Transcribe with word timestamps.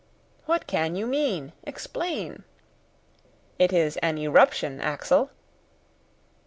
"What 0.47 0.65
can 0.65 0.95
you 0.95 1.05
mean? 1.05 1.53
Explain?" 1.61 2.43
"It 3.59 3.71
is 3.71 3.97
an 3.97 4.17
eruption, 4.17 4.79
Axel." 4.81 5.29